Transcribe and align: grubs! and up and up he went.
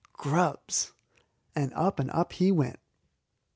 grubs! 0.13 0.93
and 1.55 1.71
up 1.75 1.99
and 1.99 2.09
up 2.09 2.33
he 2.33 2.51
went. 2.51 2.79